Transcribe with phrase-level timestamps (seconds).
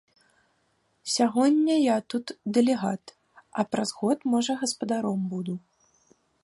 [1.15, 3.05] Сягоння я тут, дэлегат,
[3.59, 5.53] а праз год можа гаспадаром буду.